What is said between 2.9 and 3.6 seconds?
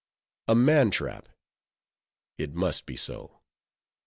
so.